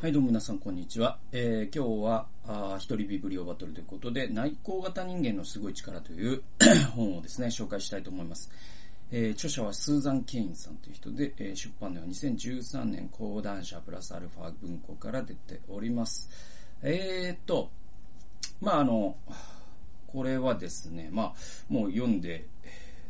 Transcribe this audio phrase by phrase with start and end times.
[0.00, 1.18] はい、どうも皆さん、こんにちは。
[1.32, 2.04] えー、今日
[2.46, 6.40] は、一人ビブリオバトルということで、内向型人間のすごい力という
[6.94, 8.48] 本をですね、紹介したいと思います。
[9.10, 16.30] えー、著者はスーザン・ケインさんという人で、えー、出版では2013年講談社プラスアルファ文庫から出ております。
[16.80, 17.68] えーと、
[18.60, 19.16] まあ、あの、
[20.06, 21.34] これはですね、まあ、
[21.68, 22.46] もう読んで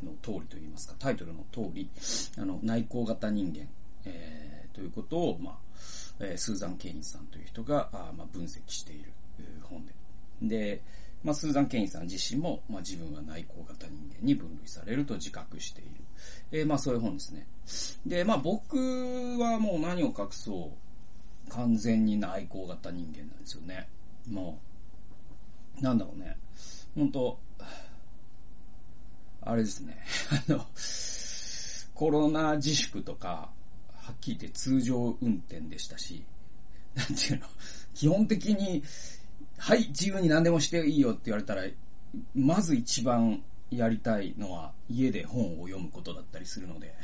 [0.03, 1.91] の通りといいますか、タイトルの通り、
[2.39, 3.69] あの、内向型人間、
[4.07, 5.69] えー、ということを、まあ、
[6.21, 9.13] えスーザン・ケインさんという人が、あまあ、分析している
[9.63, 9.95] 本で。
[10.43, 10.83] で、
[11.23, 15.91] まあ、スーザン・ケインさん自身も、まあ、自分は内向型人間に分類されると自覚している。
[16.53, 17.47] えー、まあ、そういう本ですね。
[18.07, 18.77] で、まあ、僕
[19.39, 20.73] はもう何を隠そ
[21.47, 23.89] う、完全に内向型人間なんですよね。
[24.29, 24.61] も
[25.81, 26.37] う、なんだろうね。
[26.95, 27.39] 本当
[29.43, 29.97] あれですね。
[30.49, 30.67] あの、
[31.95, 33.51] コロナ自粛とか、
[34.09, 36.25] はっきり言って通常運転でしたし、
[36.97, 37.47] なんていうの、
[37.95, 38.83] 基本的に、
[39.59, 41.65] はい、自由に何でもしていいよって言われたら、
[42.35, 46.95] まず一番やりたいのは家で本を読むことだったりするので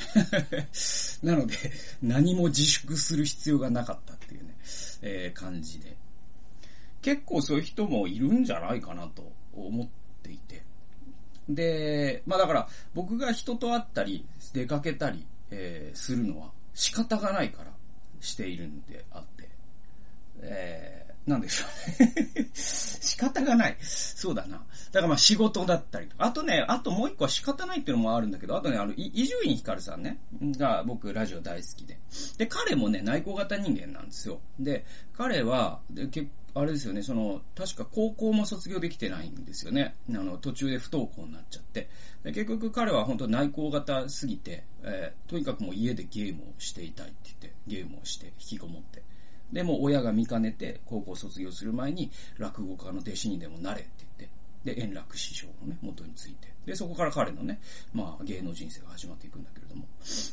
[1.22, 1.54] なので、
[2.02, 4.56] 何も自粛する必要がなかったっていうね、
[5.02, 5.94] えー、感じで。
[7.02, 9.88] 結構そういう人もいるんじゃないかなと思っ
[10.22, 10.64] ていて。
[11.50, 17.70] で、まあだから僕が人と会ったり出かけたり、えー、するのは仕方がないから
[18.20, 19.48] しているんであって、
[20.42, 23.76] えー、なんでしょうね 仕方がない。
[23.80, 24.56] そうだな。
[24.56, 24.62] だ
[24.94, 26.24] からまあ仕事だったりとか。
[26.24, 31.98] あとね、あともう一個は仕方ないっていうのもあるんだけど、あとね、あの、伊集院光さんね、が僕ラジオ大好きで。
[32.38, 34.40] で、彼もね、内向型人間なんですよ。
[34.58, 34.84] で、
[35.16, 39.96] 彼は、で結あれですよね、その、確か高校も卒業できてないんですよね。
[40.10, 41.88] あの、途中で不登校になっちゃって。
[42.22, 49.02] で結局彼は本当内向型すぎて、えー、とにかくもう家でゲームをしていたいって言って、ゲームをして引きこもって。
[49.52, 56.53] で、も親が見かねて、高校卒業する前に、落語家の弟子にでもなれって言って、で、円楽師匠のね、元について。
[56.66, 57.60] で、そこから彼のね、
[57.92, 59.86] まあ芸能人生が始まっていくんだけれども。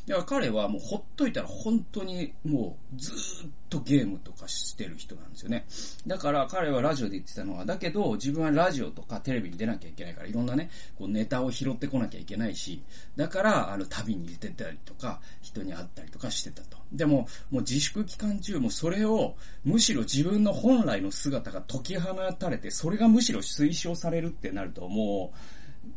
[0.06, 5.66] だから彼はもうほっといたら本当にもうずっとゲームとかしてる人なんですよね。
[6.06, 12.82] だから彼はラジオで言ってたのは、だけど自分はラジオとかテレビに出なきゃいけないからいろんなね、こうネタを拾ってこなきゃいけないし、
[13.16, 16.76] だからあの旅に出てたりとか、人に会ったりとかしてたと。
[16.92, 25.38] でも、もう自粛期間中もそれをむしろ自分の本来の姿が解き放たれて、それがむしろ推奨されるってなるともう、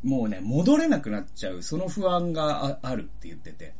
[0.04, 3.74] もうね、戻れなくなっちゃう、その不安があるって言ってて。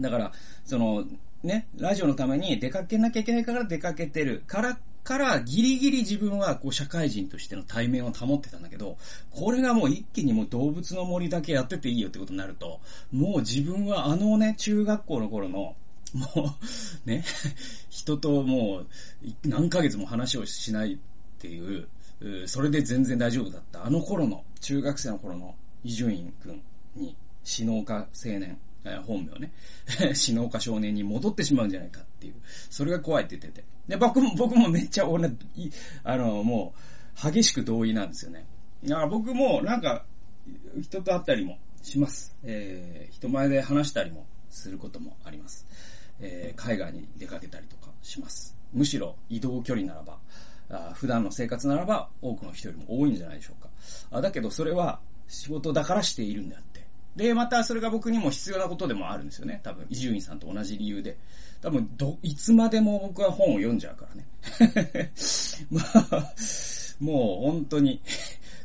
[0.00, 0.32] だから、
[0.64, 1.04] その、
[1.42, 8.98] ね、ラジオのために出かけなきゃいけないから出かけてるから、からギリギリ自分はこう社会人としての対面を保ってたんだけど、
[9.30, 12.80] これがもう一気にもう動物の森だけやってていいよってことになると、
[13.10, 15.74] もう自分はあのね、中学校の頃の、
[16.14, 16.56] も
[17.06, 17.24] う、ね、
[17.88, 18.86] 人ともう
[19.46, 20.98] 何ヶ月も話をしないっ
[21.38, 21.88] ていう、
[22.46, 23.84] それで全然大丈夫だった。
[23.86, 26.62] あの頃の、中学生の頃の伊集院くん
[26.96, 28.58] に、死農家青年、
[29.06, 29.52] 本名ね、
[30.14, 32.34] 死農家少年に戻ってしまうんじゃないかっていう、
[32.70, 33.66] それが怖いって言ってて。
[33.88, 35.30] で、僕も、僕もめっちゃ、俺、
[36.04, 36.74] あの、も
[37.24, 38.46] う、激しく同意なんですよね。
[38.84, 40.04] だから僕も、なんか、
[40.80, 42.34] 人と会ったりもします。
[42.42, 45.66] えー、人前で話したりもすることもあります。
[46.20, 48.56] えー、海外に出かけたりとかします。
[48.72, 50.18] むしろ移動距離ならば、
[50.70, 53.68] あ普段の生活ならば多くの人よりも多いんじゃないでしょうか。
[54.10, 56.86] あだけどそれは仕事だからしているんであって。
[57.18, 59.60] で、またそれが僕にも必要なことでもあるんですよね。
[59.64, 61.18] 多分、伊集院さんと同じ理由で。
[61.60, 65.12] 多分、ど、いつまでも僕は本を読んじゃうからね。
[65.68, 65.80] ま
[66.12, 66.34] あ、
[67.00, 68.00] もう本当に、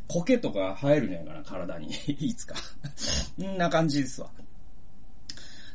[0.08, 1.88] 苔とか生えるんじゃないかな、体に。
[2.20, 2.56] いつか。
[3.42, 4.30] んな感じですわ。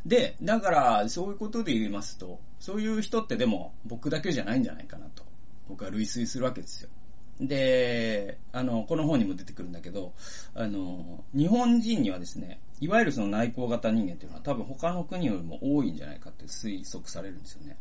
[0.07, 5.25] で、だから、そういうことで言いますと、そういう人ってでも僕だけじゃないんじゃないかなと。
[5.69, 6.91] 僕は類推するわけですよ。
[7.41, 10.13] で、あの、この本にも出てくるんだけど、
[10.55, 17.77] あの、日本人にはですね、いわゆるその内向型人間っていうのは多分他の国よりも多いんじゃないかって推測されるんですよね。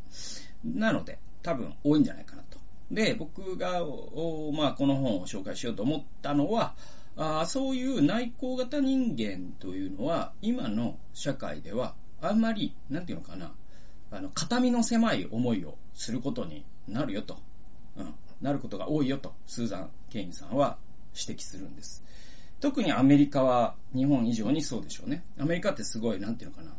[0.64, 2.60] なので、多分多いんじゃないかなと。
[2.92, 3.82] で、僕が、
[4.54, 6.76] まあ、この本を紹介しようと思ったのは、
[7.20, 13.54] あそういう内向型人間というのは、今の社会では、あんまり、なんていうのかな、
[14.12, 17.40] あの、肩身の狭い思いをすることになるよと。
[18.42, 20.78] なることが多いよと、スーザン・ケインさんは
[21.16, 22.04] 指摘するんです。
[22.60, 25.24] 特にアメリカは日本以上にそうでしょうね。
[25.40, 26.72] アメリカってすごい、なんていうのかな、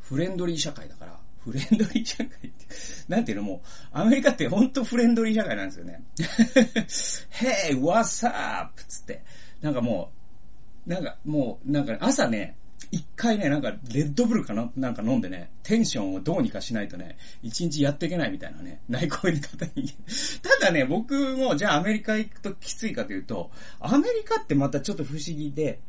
[0.00, 2.66] フレンドリー社会だから、フレンドリー社会って、
[3.08, 3.60] なんていうのもう、
[3.92, 6.02] アメリカってほんとフレンドリー社会なんですよね。
[7.30, 8.82] Hey, what's up?
[8.88, 9.22] つって。
[9.60, 10.12] なんかも
[10.86, 12.56] う、なんかもう、なんか朝ね、
[12.90, 14.70] 一回ね、なんか、レッドブルかな？
[14.76, 19.88] なんか飲んでね、テンションをどうにかしないとね、一日やっていけないみたいなね、内向に方に。
[20.42, 23.50] ただね、僕も、じゃあアメリカ行くときついかというと、
[23.80, 25.80] アメリカってまたちょっと不思議で、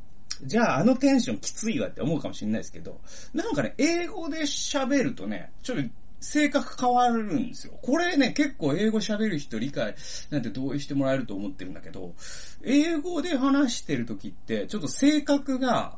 [0.44, 3.00] じゃああのテンションきついわって思うかもしれないですけど、
[3.34, 5.84] なんかね、英語で喋るとね、ちょっと
[6.20, 7.74] 性格変わるんですよ。
[7.82, 9.96] これね、結構英語喋る人理解
[10.30, 12.16] なんて同意してもらえると思ってるんだけど、
[12.64, 15.98] 英語で話してる時って、ちょっと性格が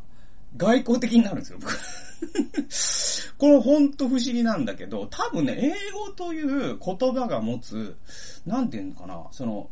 [0.58, 1.74] 外交的になるんですよ、僕。
[3.38, 7.96] これほんと不思議なんだけど、多分ね、英語という言葉が持つ、
[8.46, 9.70] なんていうのかな、その、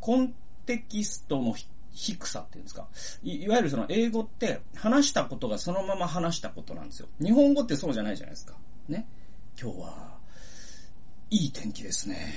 [0.00, 0.34] コン
[0.66, 1.54] テキストの
[1.92, 2.88] 低さっていうんですか
[3.22, 3.42] い。
[3.42, 7.08] いわゆるその英語って話したことがそのまま話したことなんですよ。
[7.20, 8.54] 日本語ってそうじゃないじゃないですか。
[8.88, 9.06] ね。
[9.60, 10.18] 今日は、
[11.30, 12.34] いい天気ですね。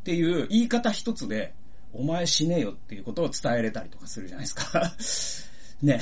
[0.00, 1.54] っていう言い方一つで、
[1.92, 4.94] お前死ねよっていうことを伝えれたりとかするじゃないですか。
[5.82, 6.00] ね。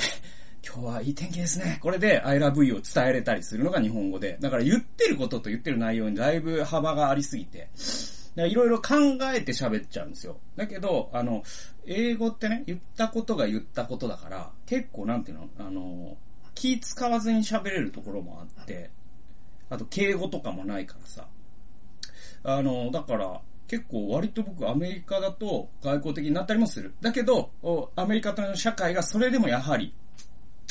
[0.63, 1.79] 今日はいい天気ですね。
[1.81, 4.37] これで I love you を伝えれたりするのが日本語で。
[4.39, 7.69] だから言ってることと言ってる内容にだいぶ幅がありすぎて、
[8.35, 8.95] いろいろ考
[9.33, 10.37] えて喋っちゃうんですよ。
[10.55, 11.43] だけど、あの、
[11.87, 16.15] 英語ってね、言ったことが言ったことだから、結構なんていうの、あの、
[16.53, 18.91] 気使わずに喋れるところもあって、
[19.71, 21.27] あと敬語とかもないからさ。
[22.43, 26.93] あの、だから、結構割と僕アメリカだと外交的になったりもする。
[26.99, 27.51] だけど、
[27.95, 29.93] アメリカとの社会がそれでもやはり、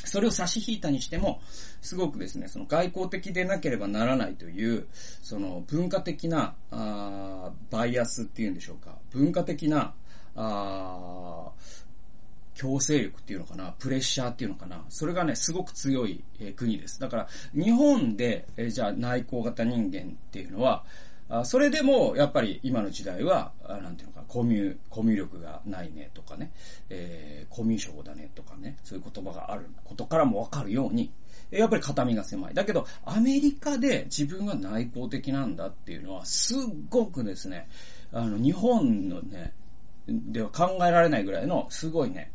[0.05, 1.41] それを差し引いたにしても、
[1.81, 4.87] すごくですね、その外交的でなければならないという、
[5.23, 8.99] その文化的な、あバイアスっていうんでしょうか。
[9.13, 9.95] 文化的な、
[10.37, 11.53] あ
[12.55, 17.01] 強制力っていうのかな、プレッシャーっていうのかな、それがね、すごく強い、え国です。
[17.01, 20.85] だから、日本で、えじゃあ内向型人間っていうのは、
[21.31, 26.51] あそれでも、やっぱり今の時代は、なんていうのか、コミュ、コミュ力がないねとかね、
[26.89, 31.13] えー、コミュ障だねとかね、そういう言葉があることからもわかるように、
[31.51, 32.55] やっぱり肩身が狭い。
[32.55, 37.69] だけど、アメリカで自分が内向的なんだっていうのは、すっごくですね、
[38.13, 39.53] あの、日本のね、
[40.09, 42.33] では考えられないぐらいの、すごいね、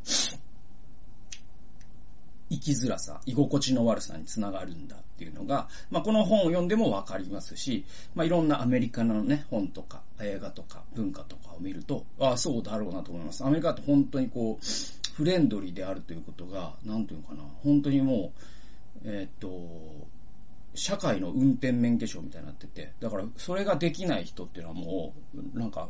[2.49, 13.43] 生きづらさ、居心地の悪さにつながるんだっていうのが、まあ、この本を読んでもわかりますし、まあ、いろんなアメリカのね、本とか、映画とか、文化とかを見ると、ああ、そうだろうなと思います。
[13.43, 14.65] アメリカって本当にこう、
[15.13, 20.07] フレンドリーであるということが、なんていうのかな、本当にもう、えー、っと、
[20.75, 25.13] 社会の運転免許証みたいになってて、だからそれができない人っていうのはも
[25.55, 25.89] う、なんか、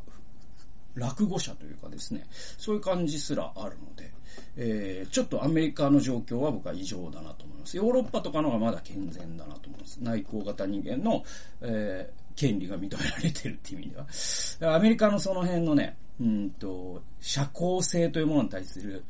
[0.96, 2.26] 落語者というかですね、
[2.58, 4.12] そういう感じすらあるので、
[4.58, 7.78] えー、ちょっとアメリカの状況は僕は異常だなと思います。
[7.78, 9.98] ヨーロッパとかのがまだ健全だなと思います。
[10.02, 11.24] 内向型人間の、
[11.62, 14.76] えー、権利が認められてるっていう意味では。
[14.76, 19.04] アメリカのその辺のね、うんと、社交性というものに対する、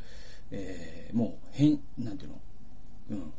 [0.51, 2.41] えー、もう、変、なんていうの、
[3.11, 3.33] うん。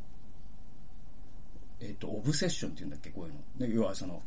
[1.80, 3.74] えっ、ー、と、オブセッションっていうんだっけ、こういうの。
[3.74, 4.22] 要はその、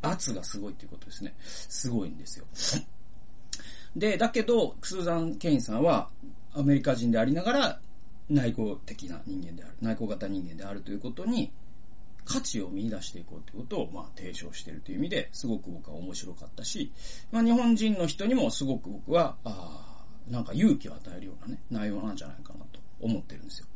[0.00, 1.34] 圧がすごいっていうことですね。
[1.40, 2.46] すごいんですよ。
[3.98, 6.08] で、だけど、スーザン・ケインさんは、
[6.54, 7.80] アメリカ人でありながら、
[8.30, 11.50] 内向的な人間である、内向型人間であるということに、
[12.24, 16.92] 価値を見出していこうということを、まあ、提唱しているという意味で、すごく僕は面白かったし、
[17.32, 23.66] まあ、日本人の人にもすごく僕は、ああ、なんか勇気を与えるようなね、内容なんじゃないかなと思ってるんですよ。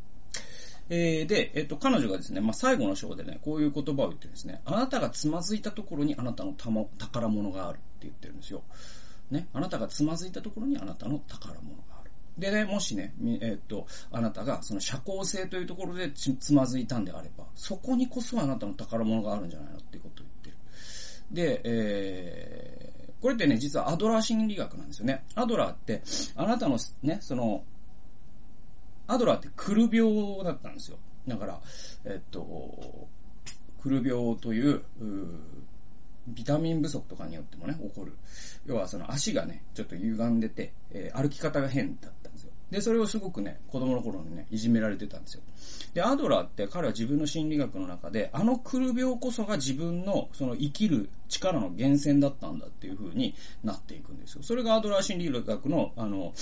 [0.90, 4.60] えー、で、えっ、と、彼女がですね、まあ、最後の章でね、こういう言葉を言ってるんですね。
[4.66, 8.62] あなたがつまずいたところにあなたの宝物があるって言ってるんですよ。
[9.32, 12.10] ね、あなたがつまずいたところにあなたの宝物がある。
[12.38, 20.56] でね、もしね、えー、っと、あなたがその社交性というところでつまずいたんであれば、そこにこそあなたの宝物があるんじゃないのっていうことを言ってる。
[21.32, 25.24] で、えー、これってね、実はアドラー心理学なんですよね。
[25.34, 26.02] アドラーって、
[26.36, 27.64] あなたのね、その、
[29.06, 30.98] アドラーってクル病だったんですよ。
[31.26, 31.60] だから、
[32.04, 33.08] えっと、
[33.82, 34.82] クル病という、う
[36.26, 38.12] ビタミン不足とかによってもね、起こる。
[38.66, 42.52] 要はその足がね、ちょっと歪んでて、えー、歩き方が変だったんですよ。
[42.70, 45.42] で、それをすごくね、子供の頃にね、いじめられてたんですよ。
[45.94, 54.42] で、アドラーって彼は自分の心理学の中で、あのクル病こそが自分のその生きる力の源泉だったんだっていう風になっていくんですよ。
[54.42, 56.32] それがアドラー心理学の、あの、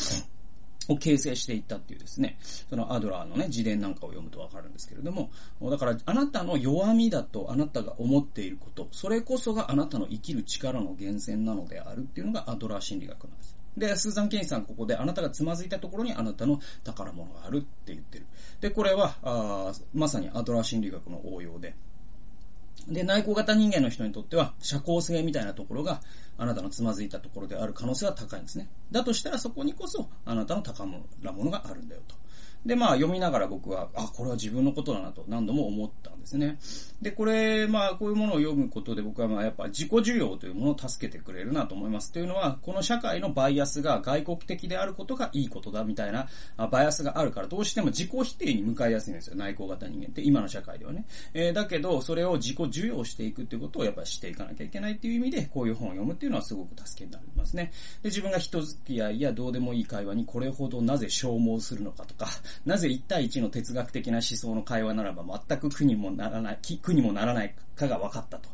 [0.88, 5.30] を形成していったっていうですね、そのアドラーのね、自伝なんかを読むとわかるんですけれども、
[5.62, 13.56] だからあなたの弱みだとあなたが思っていること、それこそがあなたの生きる力の源泉なのであるっていうのがアドラー心理学なんです。
[13.76, 18.26] で、スーザン・ケインさんここであなたがつまずいたところにあなたの宝物があるって言ってる。
[18.60, 21.74] で、これは、あまさにアドラー心理学の応用で、
[22.88, 26.00] で、内向型人間の人にとっては、社交性みたいなところが、
[26.38, 28.68] あなたのつまずいたところである可能性は高いんですね。
[28.90, 30.98] だとしたらそこにこそ、あなたの高ま
[31.32, 32.19] ものがあるんだよと。
[32.64, 36.58] で、まあ読みながら僕は、あ、これは自分のことだなと何度も思ったんですね。
[37.00, 42.12] で、これ、まあこういうものを読むことで僕はまあやっぱ自己需要というものを助けてくれるなと思います。
[42.12, 46.28] というのは、この社会のバイアスが外国的であることがいいことだみたいな
[46.70, 49.36] バイアスがあるから、どうしても自己否定に向かいやすいんですよ。
[49.36, 51.06] 内向型人間って、今の社会ではね。
[51.32, 57.72] えー、だけど、それを自己需要していくっていうことをやっぱりしていかなきゃいけないっていう意味で、こういう本を読むっていうのはすごく助けになりますね。
[58.02, 62.26] で、自分が人付き合いやどうでもいい会話にこれほどなぜ消耗するのかとか、
[62.64, 68.48] なぜ1対1の哲学的な思想の会話ならば全く苦にもならない、苦にもならないかが分かったと。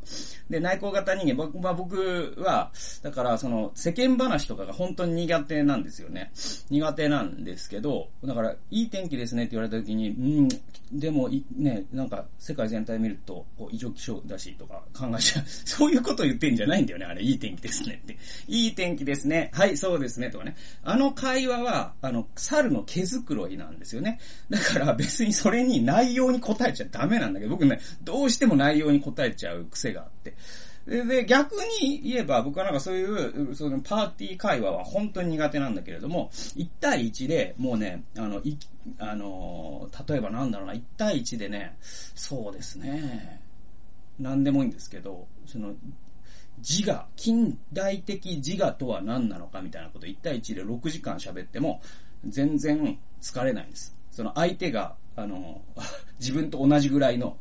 [0.49, 2.71] で、内向型人間、僕,、ま、僕は、
[3.03, 6.31] だからその世間話とかが本当に苦手なんですよね。
[6.71, 10.49] 苦手なんですけど、だから、いい天気ですねって言われた時に、うん、
[10.93, 15.45] でも、ね、なんか世界全体見ると、こう異常気象だしとか考えちゃう。
[15.47, 17.23] そういうこと言ってんじゃないんだよね、あれ。
[17.23, 18.17] いい天気ですねって。
[18.47, 19.51] いい天気ですね。
[19.53, 20.31] はい、そうですね。
[20.31, 20.57] とかね。
[20.85, 24.21] あの会話は、あの、猿の毛づくろいなんですよね。
[24.49, 30.35] だから別にそれに内容に答えちゃダメなんだけど、僕ね、どうしても内容に答えちゃう癖があって。
[30.87, 38.57] で、逆に言えば僕はなんかそういう、そのパーティー会話は本当に苦手なんだけれども、1対1でもうね、あの、い、
[38.99, 43.41] あの、例えばなんだろうな、1対1でね、そうですね、
[44.21, 45.75] なんでもいいんですけど、その、
[46.59, 51.81] 自我、近代的自我とは何なのかみたいなこと1対1で6時間喋っても、
[52.27, 53.97] 全然疲れないんです。
[54.13, 55.63] その相手が、あの、
[56.21, 57.37] 自分と同じぐらいの、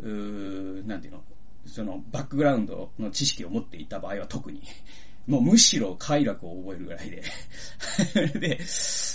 [0.00, 1.22] うーなんていうの、
[1.68, 4.62] そのバックグラウンドの知識を持っていた場合は特に、
[5.26, 7.22] もうむしろ快楽を覚えるぐらいで
[8.40, 8.58] で、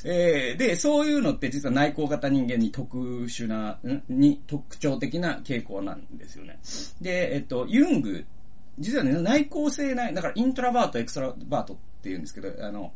[0.06, 6.60] えー、で、そういうのって実は内向型人間に特殊な、に特徴的な傾向なんですよね。
[7.02, 8.26] で、えっと、ユング、
[8.78, 12.94] 実はね、内向性内、だから introvert、extrovert って言うんですけど、あの、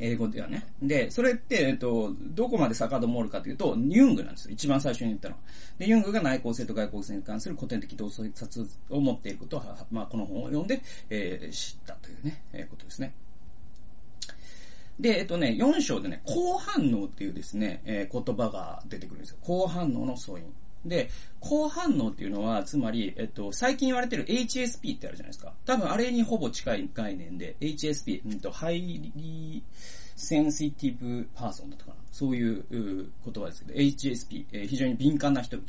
[0.00, 0.66] 英語ではね。
[0.82, 4.52] で、それって、えっと、どこまで遡るかというと、ユングなんですよ。
[4.52, 5.40] 一番最初に言ったのは。
[5.78, 13.12] で、ユングが内向性と外向性に関する古典的洞察を持っていることは、まあ、この本を読んで、えー、知ったというね、えー、ことですね。
[14.98, 19.38] で、えっとね、4章でね、高反応っていうですね、えー、言葉が出てくるんですよ。
[19.40, 20.44] 高反応の素因。
[20.84, 21.10] で、
[21.40, 25.52] 高反応っていうのは、つまり、えっと、最近言われてる HSP ってあるじゃないですか。
[25.66, 31.96] 多分あれにほぼ近い概念で、HSP、うんと、 highly sensitive person だったかな。
[32.12, 35.68] そういう言葉ですけど、HSP、えー、非常に敏感な人々。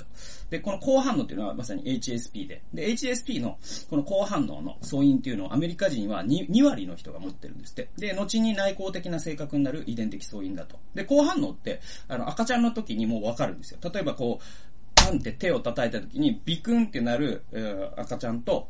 [0.50, 3.58] で、この高反応っていうのはまさに HSP で、で、HSP の
[3.90, 7.90] この高反応の素因っていうのをアメリカ人は 2, 2割の人が持ってるんですって。
[7.98, 10.80] で、後に内向的な性格になる遺伝的素因だと。
[10.96, 13.80] で、高反応って、あの、赤ちゃんの時にもうわかるんですよ。
[13.82, 14.44] 例えばこう、
[15.10, 17.44] ンって手を叩いた時にビクンってなる、
[17.98, 18.68] 赤ちゃんと、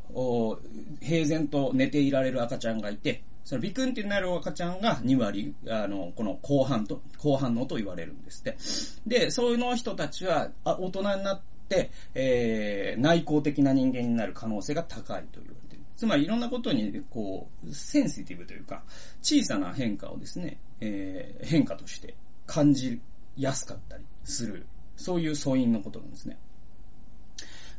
[1.00, 9.20] 平然と寝ていられる赤ちゃんがいて、そのビクンってなる赤ちゃんが2割、あの、この後半と、後半のと言われるんですって。
[9.20, 15.82] で、そういうの人たちは、あ大人になって、えー、内向的な人間になる可能性が高いと言われてる。
[15.96, 18.84] つまりいろんなことに、こう、センシティブというか、
[19.22, 22.14] 小さな変化をですね、えー、変化として
[22.46, 23.00] 感じ
[23.36, 26.38] やすかったりするそういう素因のことなんですね。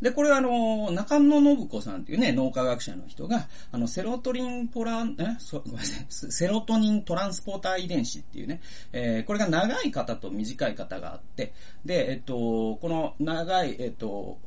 [0.03, 8.59] で、これはあの、中野信子さんっていうね、脳科学者の人が、あの、セロトリンポラン、えごめんなさい、 セロトニントランスポーター遺伝子っていうね、
[8.91, 11.53] えー、これが長い方と短い方があって、
[11.85, 14.39] で、えっと、この長い、えっと、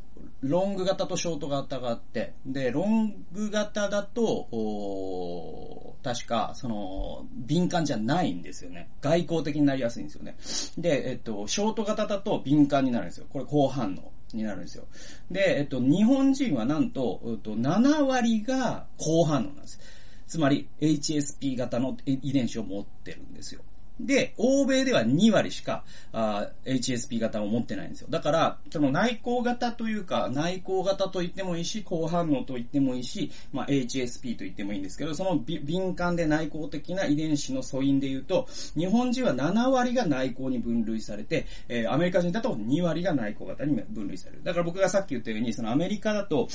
[0.42, 4.49] ロング型とショート型があって、で、ロング型だと、
[6.02, 8.88] 確か、その、敏感じゃないんですよね。
[9.00, 10.37] 外交的になりやすいんですよね。
[10.78, 13.26] で、えっと、ショート型だと敏感になるんですよ。
[13.28, 14.87] これ高反応になるんですよ。
[15.30, 19.80] で、えっと、日本人はなんと、えっと、7割が高反応なんです。
[20.26, 23.62] つまり、HSP 型の遺伝子を持ってるんですよ。
[23.98, 28.08] で、欧米では2割しか、あ HSP 型を持ってないんですよ。
[28.10, 44.42] だから、その内向型というか、内向型と言ってもいいし、高反応と言ってもいいし、まあ、HSP と言ってもいいんですけど、その敏感で内向的な遺伝子の素因で言うと、日本人は7割が内向に分類されて、えー、アメリカ人だと2割が内向型に分類される。
[44.44, 46.48] だから僕がさっき言ったように、そのアメリカだと、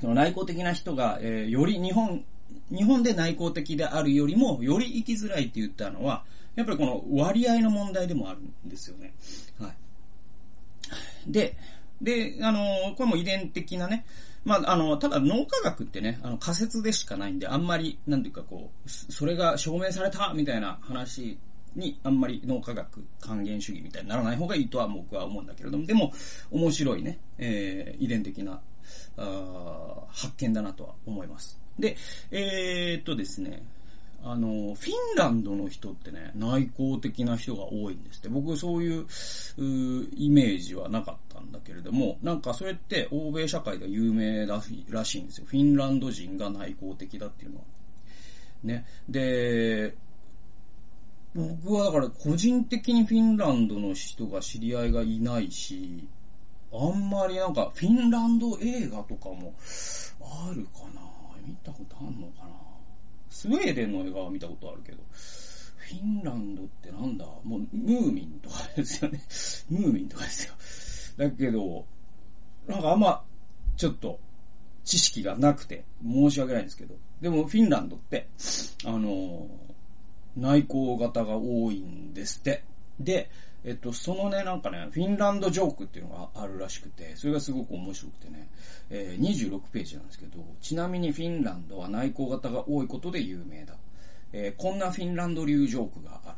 [0.00, 2.24] その内向的な人が、えー、より日本、
[2.70, 6.24] 日本で内向的であるよりも、より生きづらいって言ったのは、
[6.58, 9.14] やっぱりこの割合の問題でもあるんですよね。
[9.60, 11.30] はい。
[11.30, 11.56] で、
[12.02, 14.04] で、あの、これも遺伝的なね、
[14.44, 21.38] まあ、あの、ただ脳科学ってね、あの仮説でしかないんで、あんまり、なんていうかこう、それが証明されたみたいな話
[21.76, 26.12] に、あんまり脳科学還元主義みたいにならない方がいいとは僕は思うんだけれども、でも、
[26.50, 28.60] 面白いね、え、遺伝的な、
[29.16, 31.56] あ発見だなとは思います。
[31.78, 31.96] で、
[32.32, 33.62] え、っとですね、
[34.22, 38.28] あの、フィンランドの人ってね、内向的な人が多いんですって。
[38.28, 39.06] 僕そういう、う
[40.16, 44.60] イメージはなかったんだけれども、なんかそれって欧米社会では有名ら
[44.90, 45.46] らしいんですよ。
[45.46, 47.64] フィンランド人が内向的だっていうのは。
[48.64, 48.84] ね。
[49.08, 49.94] で、
[51.34, 56.08] 僕はだから個人的にフィンランドの人が知り合いがいないし、
[56.72, 59.54] あんまりなんかフィンランド映画とかも
[60.20, 61.00] あるかな
[61.46, 62.57] 見たことあんのかな
[63.30, 67.24] スウェーデンの映画は見たことあるけど、フィンランドってなんだ？
[67.44, 69.22] もう、ムーミンとかですよね。
[69.70, 70.54] ムーミンとかですよ。
[71.16, 71.86] だけど、
[72.66, 73.24] なんかあんま、
[73.76, 74.20] ちょっと、
[74.84, 76.94] 知識がなくて、申し訳ないんですけど。
[77.20, 78.28] でも、フィンランドって、
[78.84, 79.48] あの
[80.36, 82.64] 内向型が多いんですって。
[83.00, 83.30] で、
[83.68, 88.48] えっと、そのね、なんかね、フィンランドジョークっていうのがあるらしくて、それがすごく面白くてね、
[88.88, 93.74] えー、26ページなんですけど、ちなみにフィンランドは内向型が多いことで有名だ。
[94.32, 96.36] えー、こんなフィンランド流ジョークがある。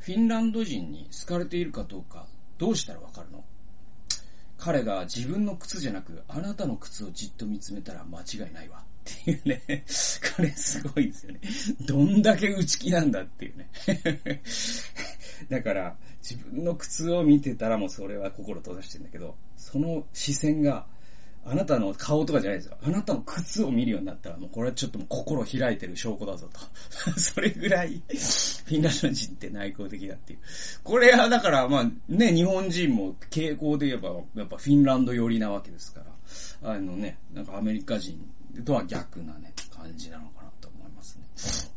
[0.00, 2.26] フィンランド人に好かれているかどうか、
[2.58, 3.44] どうしたらわかるの？
[4.58, 8.78] 彼が自分の靴じゃなく、あなたの靴をじっと見つめたら間違いないわ。
[8.78, 9.62] っていうね。
[10.36, 11.40] これすごいですよね。
[11.86, 13.70] どんだけ内気なんだっていうね。
[15.50, 20.86] だから、自分の靴を見てたらもうそれは心閉ざしてんだけど、その視線が、
[21.46, 22.78] あなたの顔とかじゃないですよ。
[22.82, 26.60] あなたの靴を見るようになったら、もうこれはちょっともう心開いてる証拠だぞと。
[27.20, 30.38] それぐらい、フィンランド人って内向的だっていう。
[30.82, 36.70] これはだから、まあね、日本人も傾向で言えば、やっぱフィンランド寄りなわけですから。
[36.70, 38.18] あのね、なんかアメリカ人
[38.64, 41.73] とは逆なね、感じなのかなと思いますね。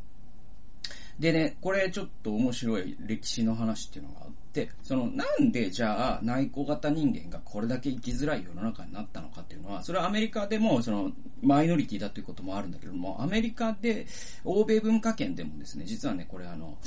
[1.19, 14.05] でね、これちょっと面白い歴史の話っていうのがあって、そのなんでじゃあ内向型人間がこれだけ生きづらい世の中になったのかっていうのは、それはアメリカでもそのマイノリティだということもあるんだけども、アメリカで、
[14.43, 16.77] 欧米文化圏でもですね、実はね、これあの、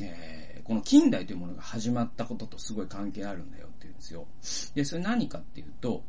[0.00, 4.26] えー、この近代というものが始まったこととすごい関係あるんだよっていうんですよ。
[4.74, 6.02] で、それ何かっていうと、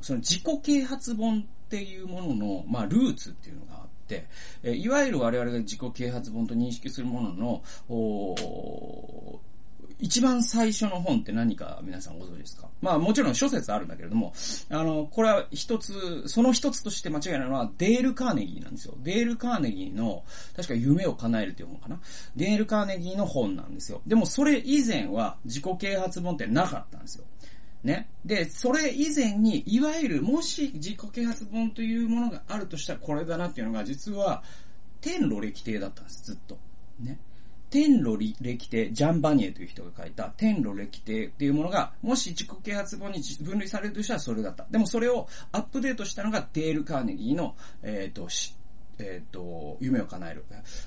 [0.00, 9.40] その自己啓発本っていうものの、まあ、ルーツっていうのが、えいわゆる我々が自己啓発本と認識するものの、
[9.98, 12.66] 一番最初の本って何か皆さんご存知ですか？
[12.80, 14.32] まあもちろん諸説あるんだけれども、
[14.68, 18.94] あの、これは一つ、その一つとして間違いないのはデール・カーネギーなんですよ。
[18.98, 20.24] デール・カーネギーの、
[20.56, 22.00] 確か夢を叶えるっていう本かな？
[22.34, 24.02] デール・カーネギーの本なんですよ。
[24.04, 27.24] でもそれ以前は自己啓発本ってなかったんですよ。
[27.84, 28.08] ね。
[28.24, 34.42] で、それ以前に、いわゆる、もし自己啓発本というものがあるとしたらこれだなっていうのが、実は、
[35.00, 36.58] 天路歴帝だったんです、ずっと。
[37.00, 37.18] ね。
[37.70, 44.66] 天路歴帝、ジャンバニエという人が書いた天路歴帝っていうものが、もし自己啓発本に分類されるとしたらそれだった。
[44.70, 48.28] でもそれをアップデートしたのがデール・カーネギーの、えっ、ー、と、
[48.98, 50.42] えっ、ー、と、夢を叶える。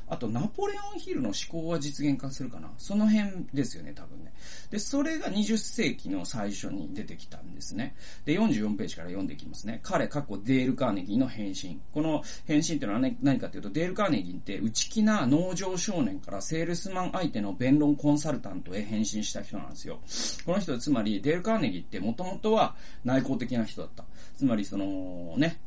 [0.08, 2.70] あと、ナポレオンヒルの思考は実現化するかな。
[2.78, 4.34] その辺ですよね、多分ね。
[4.70, 7.96] で、それが20世紀の最初に出てきたんですね。
[8.26, 9.80] で、44ページから読んでいきますね。
[9.84, 11.80] 彼、過去デール・カーネギーの変身。
[11.94, 20.00] この変身っていうのは、ね、何かっていうと、デール・カーネギーって内気な農場少年からセールスマン相手の弁論コンサルタントへ変身した人なんですよ。
[20.46, 24.06] この人、つまり、デール・カーネギーってもともとは内向的な人だった。
[24.36, 25.60] つまり、その、ね、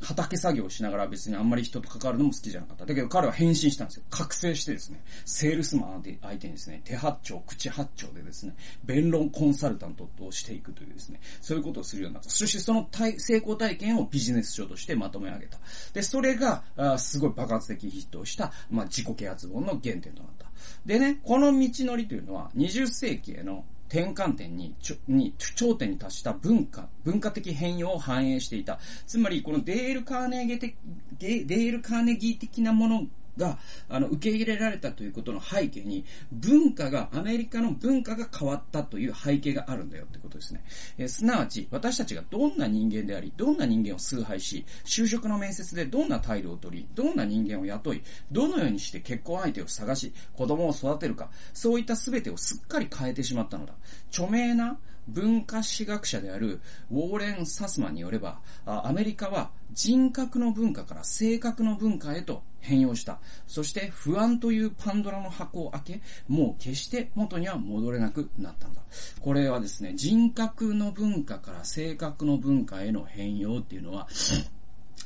[0.00, 2.86] 畑作業しながら別にあんまり人と関わるのも好きじゃなかった。
[2.86, 4.04] だけど彼は変身したんですよ。
[4.10, 12.30] 覚醒してですね、セールスマン相手にですね、手八丁、口八丁でですね、弁論コンサルタントをしていくというですね、そういうことをするようになった。
[12.30, 15.58] そしてその成功体験をビジネス書としてまとめ上げた。
[15.92, 20.46] で、それが、あすごい爆発的ヒットをした、まあ、自己啓発本の原点となった。
[20.86, 28.78] でね、この道のりというのは、20世紀への転換点に、ちょに、頂点に達した文化、文化的変容を反映していた。
[29.06, 30.76] つまり、このデール・カーネーゲ的、
[31.18, 33.06] デール・カーネギー的なもの
[33.38, 40.64] が、あの、受け入れられたということの背景に、文化が、アメリカの文化が変わったという背景があるんだよってことですね。
[40.98, 53.74] えー、すなわち、私たちがどんな人間であり、どんな人間を崇拝し、就職の面接でどんな態度をとり、どんな人間を雇い、どのようにして結婚相手を探し、子供を育てるか、そういった全てをすっかり変えてしまったのだ。
[54.10, 63.18] 著名な文化史学者であるウォーレン・サスマンによれば、アメリカは人格の文化から性格の文化へと変容した。
[63.46, 68.82] そして不安というパンドラの箱を開け、もう決して元には戻れなくなったんだ。
[69.20, 74.08] これはですね、人格の文化から性格の文化への変容っていうのは、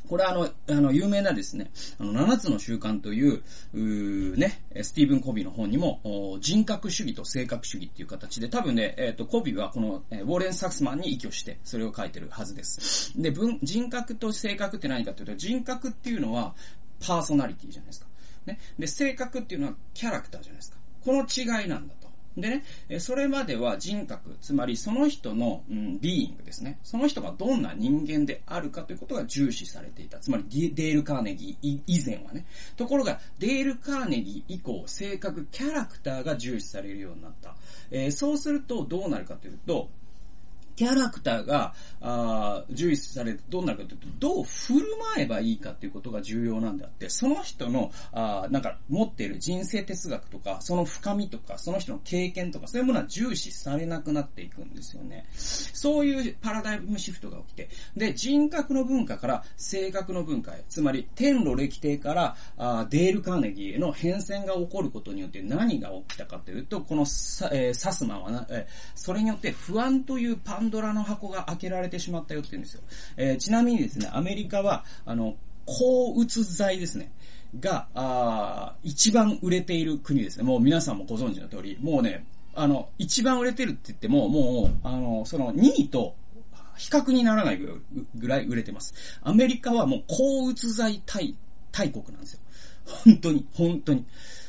[0.08, 13.12] これはあの、あの、有名なですね、あの、7つの習慣という、うね、スティーブン・コビーの方にも、人格主義と性格主義っていう形で、多分ね、えっ、ー、と、コビーはこの、えー、ウォーレン・サクスマンに依拠して、それを書いてるはずです。
[13.20, 16.54] で、人格と性格って何かっていうと、人格っていうのは、
[17.02, 18.06] パーソナリティじゃないですか。
[18.46, 18.58] ね。
[18.78, 20.78] で、性格っていうのはキャラクターじゃないですか。
[21.04, 22.02] この違いなんだと。
[22.36, 26.78] でね、それまでは人格、つまりその人の、うん、ビーイングですね。
[26.82, 30.18] その人がどんな人間であるかということが重視されていた。
[30.18, 32.46] つまりデール・カーネギー以前はね。
[32.76, 37.54] ところが、デール・カーネギー以降、性格、キャラクターが重視されるようになった。
[37.90, 39.90] えー、そうするとどうなるかというと、
[40.76, 55.26] キャラクターが、あ重視されるどうなるかというと、どう振る舞えばいいかということが重要なんであって、その人の、あなんか持っている人生哲学とか、その深みとか、その人の経験とか、そういうものは重視されなくなっていくんですよね。
[55.34, 72.82] そういうパラダイムシフトが起きて、で、人格の文化から性格の文化へ、つまり天路歴帝からあデール・カーネギーへの変遷が起こることによって何が起きたかというと、このサ,、えー、サスマンはな、えー、それによって不安というパンドラの箱が開けられてしまったよって言うんですよ。
[73.16, 75.34] えー、ちなみにですね、アメリカは、あの、
[75.66, 77.12] 抗うつ剤ですね。
[77.60, 80.44] が、あ一番売れている国ですね。
[80.44, 86.14] もう皆さんもご存知の通り、もうね、あの、一番売れてるって言っても、もう、あの、その2位と
[86.76, 88.94] 比較にならないぐらい売れてます。
[89.22, 91.34] アメリカはもう抗うつ剤大、
[91.70, 92.40] 大国なんですよ。
[92.84, 94.04] 本当に、本当に。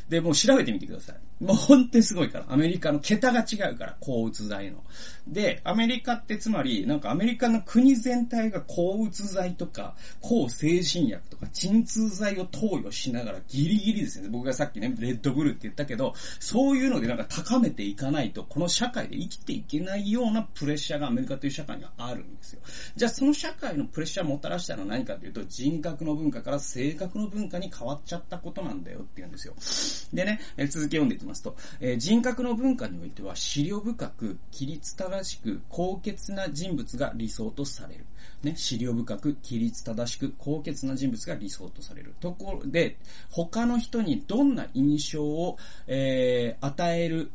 [0.09, 1.43] で、もう調べてみてください。
[1.43, 2.45] もう本当にすごいから。
[2.49, 4.83] アメリカの桁が違うから、抗うつ剤の。
[5.27, 14.27] で、アメリカってつまり、なんかアメリカの国全体が抗うつ剤とか、抗精神薬とか、鎮痛剤を投与しながらギリギリですね。
[14.29, 22.61] 僕がさっきね、レッドブルって言ったけど、そういうのでなんか高めていかないと、この社会で生きていけないようなプレッシャーがアメリカという社会にはあるんですよ。
[22.95, 29.55] じゃあその社会のプレッシャーをもたらしたのは何かというと、人格の文化から性格の文化に変わっちゃったことなんだよって言うんですよ。
[30.13, 38.05] でね、続き読んでいきますと、えー、人格の文化においては、資料深く、規律正しく、高潔な人物が理想とされる。
[38.41, 42.15] ね、資料深く、規律正しく、高潔な人物が理想とされる。
[42.19, 42.97] ところで、
[43.29, 47.31] 他の人にどんな印象を、えー、与える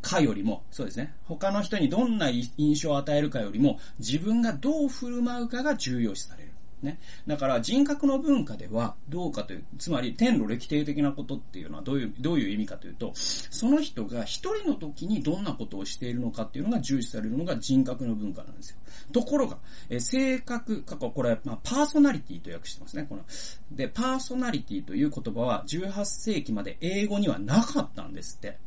[0.00, 1.14] かよりも、そうですね。
[1.24, 6.51] 他の人にどんな印象を与えるかよりも、自分がどう振る舞うかが重要視される。
[6.82, 6.98] ね。
[7.26, 18.76] だから人格の文化ではどうかという、つまり天路歴定的なことっていうのはどういう、どういう意味かというと、その人が一人の時にどんなことをしているのかっていうのが重視されるのが人格の文化なんですよ。
[19.12, 23.24] ところが、え性格、過去、これ、まあ、パーソナリティと訳してますね、この。
[23.70, 28.58] で、パーソナリティという言葉は18世紀まで英語にはなかったんですって。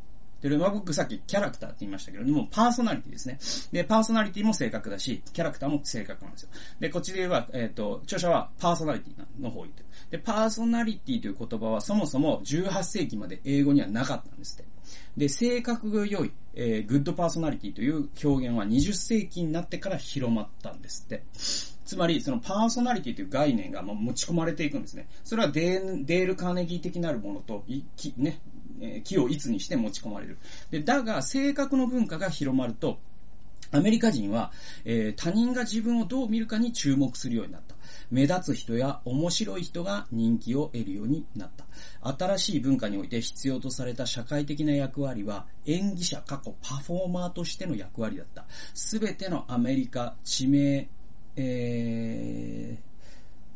[0.48, 3.38] で、まあ、僕さっきキャラクターって言いましたけども、パーソナリティですね。
[3.72, 6.48] で、パーソナリティも正確だし、キャラクターも正確なんですよ。
[6.80, 9.86] で、こっちで言えば、えっ、ー、と、著者はパーソナリティの方を言ってる。
[10.10, 14.64] で、パーソナリティという言葉はそもそも18世紀まで英語にはなかったんですって。
[15.16, 21.22] で、性格が良い、えー、グッドパーソナリティという表現は20世紀になってから広まったんですって。
[21.86, 25.08] つまり、そのパーソナリティという概念が持ち込まれていくんですね。
[25.24, 27.64] それはデール・カーネギー的なるものと、
[28.16, 28.40] ね、
[28.80, 30.38] え木をいつにして持ち込まれる。
[30.70, 32.98] で、だが、性格の文化が広まると、
[33.72, 34.52] アメリカ人は、
[34.84, 37.74] えー、他人が自分をどう見るかに注目するようになった。
[38.10, 42.16] 目立つ人や面白い人が人気を得るようになった。
[42.16, 48.44] 新しい文化において必要とされた社会的な役割は演技者、過去パフォーマーとしての役割だった。
[48.74, 50.88] すべてのアメリカ、地名、
[51.36, 52.86] えー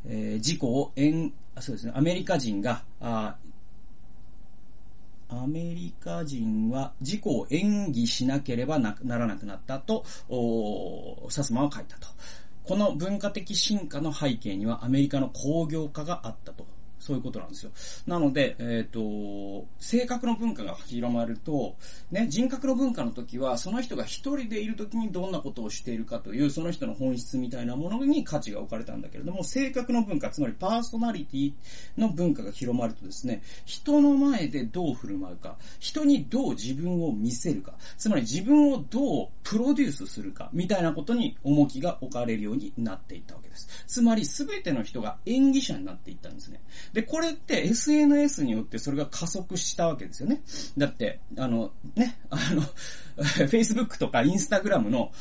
[0.06, 3.36] えー、事故を演、そうですね、アメリカ人が、あ
[5.32, 10.04] アメリカ人は事故を演技しなければならなくなったと、
[11.28, 12.08] サスマは書いたと。
[12.64, 16.66] この文化的進化の背景にはアメリカの工業化があったと。
[17.10, 17.72] そういうことなんですよ。
[18.06, 21.74] なので、えっ、ー、と、性格の文化が広まると、
[22.12, 31.52] ね、人格の文化の時は、その人が一人でいる時にどんなことをしているかという、その人の本質みたいなものに価値が置かれたんだけれども、性格の文化、つまりパーソナリティ
[31.98, 43.68] の文化が広まるとですね、人の前でどう振る舞うか、人にどう自分を見せるか、つまり自分をどうプロデュースするか、みたいなことに重きが置かれるようになっていったわけです。
[43.88, 46.60] つまり、すべての人が演技者になっていったんですね。
[46.92, 50.42] で、でこれって SNS によってそれが加速したわけですよね。
[50.76, 52.62] だって、あの、ね、あの、
[53.48, 55.12] Facebook とか Instagram の、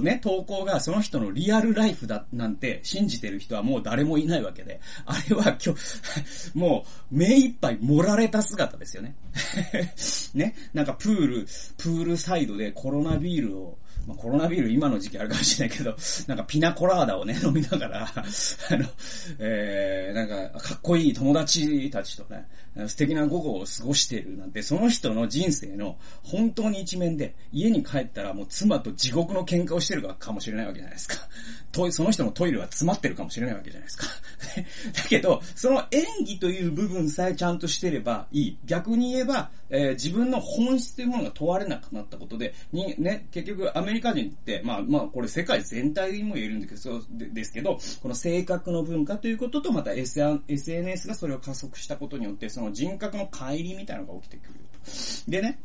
[0.00, 9.16] ね、投稿がその人のリアルライフだなんて信じてる人はもう誰もいないわけで、あれは今日、 もう目いっぱい盛られた姿ですよね。
[10.34, 18.86] ね、なんかプール、プールサイドでコロナビールをまあ、コロナビール今の時期あるかもしれないけど、なんかピナコラーダをね、飲みながら、あの、
[19.38, 22.46] えー、なんか、かっこいい友達たちとね、
[22.88, 31.16] 素敵な午後を過ごしているなんて、その人の人生の本当に一面で、家に帰ったらもう妻と地獄の喧嘩をしてるかもしれないわけじゃないですか。
[31.74, 34.06] と、その人のトイレは詰まってるかもしれないわけじゃないですか。
[35.02, 38.58] だけど、その演技という部分さえちゃんとしてればいい。
[38.64, 47.02] 逆に言えば、えー、自分の本質というものが問われなくなったことで、に、ね、結局アメリカ人って、まあまあ、これ世界全体にも言えるんですけど、
[47.34, 54.54] ですけど、この性格の文化ということと、また SNS がそれを加速したことによって、その人格の乖離みたいなのが起きてくる。
[55.28, 55.58] でね、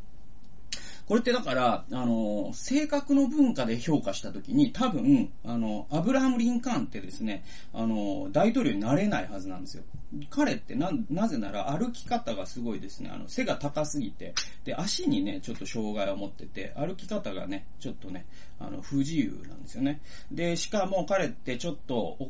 [1.09, 9.83] これってだから、あの、性格の文化で評価したときに、多分、あの、アブラハム・リンカーンってですね、あの、大統領になれないはずなんですよ。
[10.29, 14.35] 彼ってな、なぜなら歩き方がすごいですね、あの、背が高すぎて、
[14.65, 18.27] で、足にね、ちょっと障害を持ってて、歩き方がね、ちょっとね、
[18.59, 20.01] あの、不自由なんですよね。
[20.31, 22.29] で、しかも彼ってちょっと、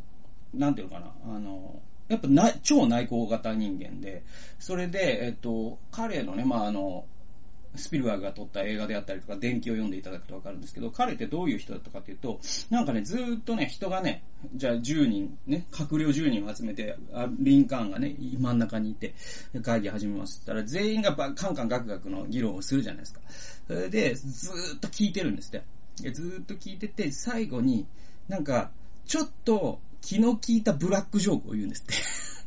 [0.53, 4.23] なんていうのかな、あの、やっぱな、超内向型人間で、
[4.59, 7.05] それで、えっと、彼のね、まあ、あの、
[7.75, 14.23] スピルバーグが撮った映画であったりとか、電気を読んでいただくとわかるんですけど、彼ってどういう人だったかっていうと、なんかね、ずっとね、人がね、
[14.55, 16.97] じゃあ10人、ね、閣僚10人を集めて、
[17.39, 19.13] リンカーンがね、真ん中にいて、
[19.61, 23.21] 会議始めますったら、全員がカンカンガクガクの議論をするじゃないですか。
[23.67, 26.11] それで、ずっと聞いてるんですって。
[26.11, 27.85] ずっと聞いてて、最後に、
[28.27, 28.71] なんか、
[29.05, 32.45] ちょっと気の利いたブラックジョークを言うんです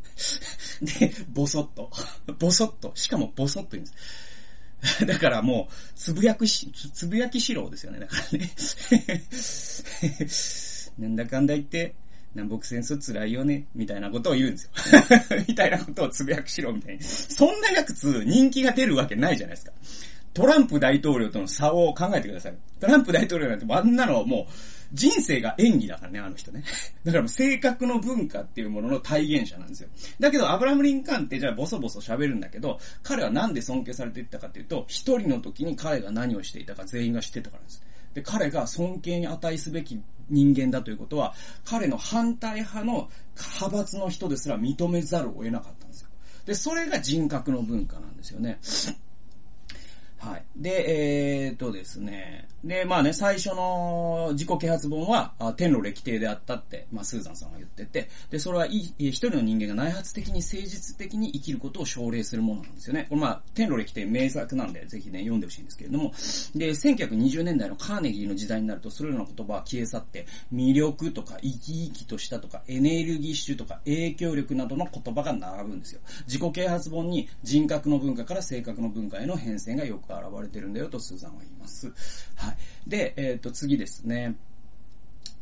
[0.80, 0.82] って。
[1.08, 1.90] で、ボソッと。
[2.38, 2.92] ボソッと。
[2.94, 3.94] しかもボソッと言うんです。
[5.06, 8.50] だからもう、つぶやくし、つぶやきしろですよね、だからね。
[10.98, 11.94] なんだかんだ言って、
[12.34, 14.70] 南北戦争辛いよね、みたいなことを言うんですよ。
[15.46, 17.02] みたいなことをつぶやくしろ、みたいに。
[17.02, 19.72] そんなやつ人気が出るわけないじゃないですか。
[20.34, 22.54] トランプ大統領との差を考えてください。
[22.80, 24.52] トランプ大統領なんてあんなのもう、
[24.92, 26.64] 人生が演技だからね、あの人ね。
[27.04, 29.88] だからもう性格の文化っていうものの体現者なんですよ。
[30.20, 37.82] だけど、アブラム・リンカンってじゃあボソボソ喋るんだけど、彼はなんで尊敬されていったかっていうと、一人の時に彼が何をしていたか全員が知ってたからです。
[38.14, 46.08] で、彼が尊敬に値すべき人間だということは、彼の反対派の派閥の人ですら認めざるを得なかったんですよ。
[46.44, 48.58] で、それが人格の文化なんですよね。
[50.22, 50.44] はい。
[50.56, 52.46] で、えー、っとですね。
[52.62, 63.06] で、まあね、最初の自己啓発本は、あ天路歴帝であったって、まあ、スーザンさんが言ってて、で、それは、一人の人間が内発的に誠実的に生きることを奨励するものなんですよね。
[63.08, 66.12] これまあ、天路歴帝名作なんで、ぜひね、読んでほしいんですけれども、
[66.54, 76.00] で、1920年代のカーネギーの時代になると、それらの言葉は消え去って、魅力とか、生き生きとしたとか、エネルギッシュとか、影響力などの言葉が並ぶんですよ。
[76.26, 81.92] 自己啓発本に人格の文化から性格の文化への変遷がよくが現れてるんだよとスーザンは言います。
[82.36, 82.56] はい。
[82.88, 84.36] で、えっ、ー、と、次ですね。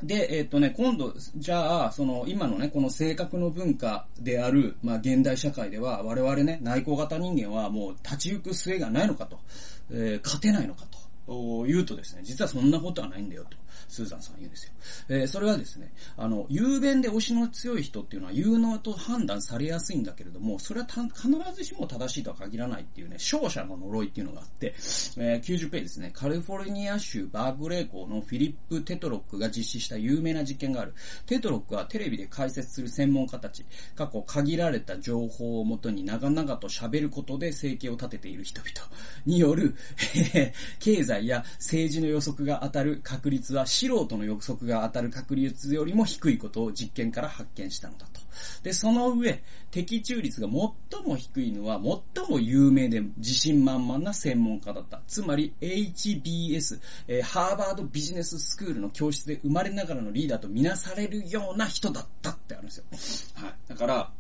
[0.02, 9.38] で、えっ、ー、とね、今度、じゃあ、その、今のね、この性格の文化である、まあ、現代社会では、我々ね、内向型人間はもう立ち行く末がないのかと、
[9.90, 10.86] えー、勝てないのか
[11.26, 13.56] と、言うとですね、実はそんなことはないんだよと。
[13.90, 14.72] スーザンさん言うんですよ。
[15.08, 24.74] えー、それはですね、あの、雄弁で推しの強い人っていうのは有能と判断されやすいんだけれども、それは必ずしも正しいとは限らないっていうね、勝者の呪いっていうのがあって、
[25.16, 30.94] えー、90ページですね、カリフォルニア州バーグレー校のフィリップ・テトロックが実施した有名な実験がある。
[31.26, 33.64] テトロックはテレビで解説する専門家たち、
[33.96, 38.90] 過去限られた情報をもとに長々と喋ることで生計を立てている人々
[39.26, 39.74] による、
[40.78, 48.20] 経済や政治の予測が当たる確率は素人の予測が当たる確率よりも低いことを実験から発見したのだと。
[48.62, 51.80] で、その上、的中率が最も低いのは
[52.14, 55.00] 最も有名で自信満々な専門家だった。
[55.06, 63.44] つまり HBS、えー、ハーバードビジネススクールの教室で生まれながらのリーダーとみなされるような人だったってあるんですよ。
[63.44, 63.54] はい。
[63.68, 64.10] だから、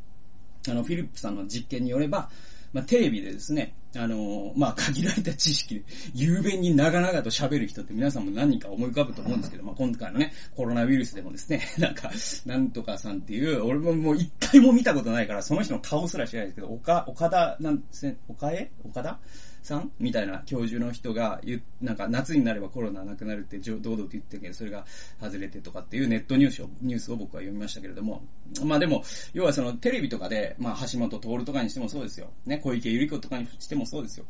[0.68, 2.30] あの、フィリップさんの実験によれば、
[2.72, 5.82] まあ、テレビでですね、あの、まあ、限られた知識で、
[6.14, 12.10] 雄弁に長々と喋る人って皆さんも何人か思い浮かぶと思うんですけど、まあ、今回のね、コロナウイルスでもですね、 なんか、
[12.46, 18.70] なんとかさんっていう、俺ももう一回も見たことないから、その人の顔すら知らないですけど、岡、岡田、なんですね、岡江？
[18.84, 19.18] 岡田？
[19.62, 24.84] さんみたいな教授の人が言なんか夏になればコロナなくなるって堂々と言ってるけど、それが
[25.20, 28.22] 外れてとかっていうネットニュースを、ニュースを僕は読みましたけれども、
[28.64, 32.28] まあでも、要はそのテレビとかで、まあ橋本徹とかにしてもそうですよ。
[32.44, 34.26] ね、小池百合子とかにしてもそうですよ。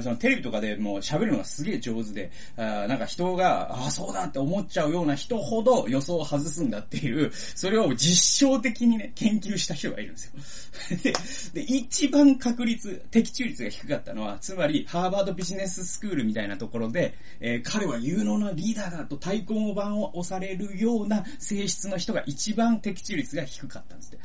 [0.00, 11.12] そのテレビとかでもう喋るのがすげえ上手で、あなんか人が、ああ、そうだって思っちゃうような人ほど予想を外すんだっていう、それを実証的にね、研究した人がいるんですよ。
[11.54, 24.24] で、で一番確率、的中率が低かったのは、つまりり、ハーバードビジネススクールみたいなところで、えー、彼は有能なリーダーだと太鼓の番を押されるような性質の人が一番的中率が低かったんですって。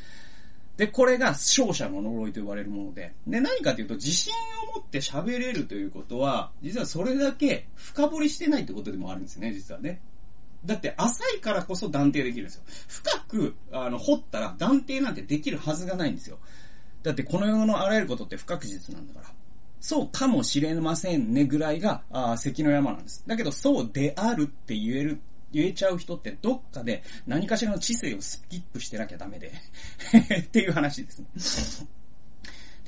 [0.78, 4.32] で、これが勝者の呪いと言われるもので、で、何かというと、自信
[4.74, 10.02] を持って喋れるということは、実はそれだけ深掘りしてないってことでもあるんですね、実はね。
[10.66, 12.64] だって浅いからこそ断定できるんですよ。
[12.88, 16.38] 深く、あの、掘ったら断定なんてできるはずがないんですよ。
[17.02, 19.37] だってこの世のあらゆることって不確実なんだから。
[19.80, 23.24] そうかもしれませんねぐらいが、あ関の山なんです。
[23.28, 25.20] だけど、そうであるって言える
[25.52, 29.54] 言えちゃう人ってどっかで何かしらの知性をスキップしてなきゃダメで
[30.40, 31.88] っていう話ですね。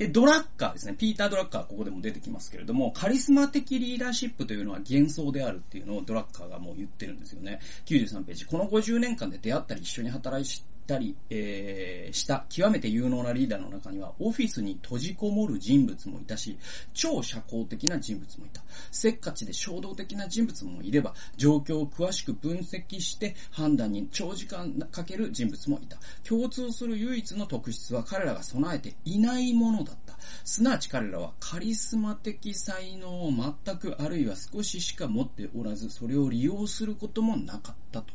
[0.00, 0.94] で、ドラッカーですね。
[0.94, 7.60] ピーター・ドラッカーここでも出てきますけれども、カリスマ的リーダーシップというのは幻想であるっていうのをドラッカーがもう言ってるんですよね。
[7.84, 8.46] 93ページ。
[8.46, 10.46] この50年間で出会ったり一緒に働い
[10.90, 16.58] たり、えー、した極めて有能なリーダーの中には、オフィスに閉じこもる人物もいたし、
[16.92, 18.62] 超社交的な人物もいた。
[18.90, 25.96] せっかちで衝動的な人物もいれば、状況を詳しく分析して判断に長時間かける人物もいた。
[26.28, 30.18] 共通する唯一の特質は彼らが備えていないものだった。
[30.44, 38.12] すなわち彼らはカリスマ的才能を全くあるいは少ししか持っておらず、それを利用することもなかったと。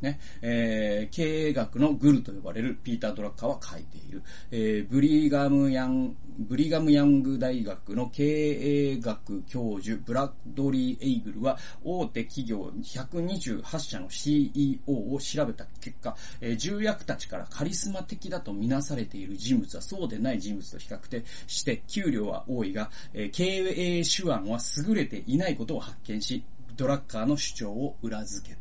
[0.00, 4.22] ね、えー、経営学のグルと呼ばれるピーター・ドラッカーは書いている。
[4.50, 26.44] えー、ブリガム・ヤン、ブリガム・ヤング大学の経営学教授、ブラッドリー・エイグルは、大手企業128社の CEO を調べた結果、えー、重役たちからカリスマ的だとみなされている人物はそうでない人物と比較して、給料は多いが、えー、経営手腕は優れていないことを発見し、
[26.76, 28.59] ドラッカーの主張を裏付けた。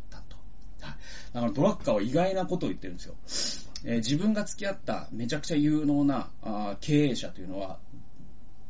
[1.34, 3.16] だからドラッカーは意外なことを言ってるんですよ。
[3.86, 7.78] えー、自分が付き合っためちゃくちゃ有能なあ経営者というのは、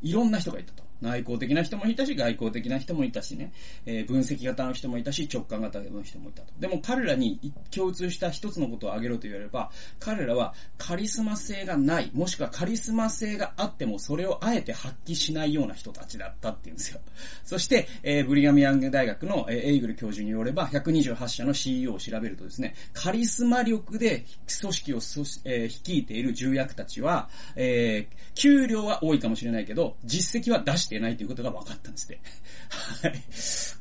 [0.02, 0.84] いろんな人がいたと。
[1.02, 3.52] 内向的な人もいたし、外交的な人もいたしね、
[3.86, 6.54] えー、分析型の人もいたし、直感型の人もいたと。
[6.60, 7.40] でも彼らに
[7.72, 17.00] 共通した一つのことを挙げろと言われれば、彼らはカリスマ性がない、もしくはカリスマ性があってもそれをあえて発揮しないような人たちだったっていうんですよ。
[17.44, 24.26] そして、えー、ブリガムヤング大学の、えー、エイグル教授によれば、128社の CEO を調べるとですね、カリスマ力で
[24.62, 32.22] 組織を、えー、率いている重役たちは、えー、給料は多いかもしれないけど、実績は出してないということが分かったんですね。
[33.04, 33.14] はい。